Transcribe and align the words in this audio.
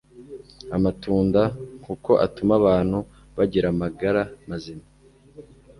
amatunda 0.75 1.41
kuko 1.85 2.11
atuma 2.25 2.53
abantu 2.59 2.97
bagira 3.37 3.67
amagara 3.73 4.21
mazima. 4.47 4.85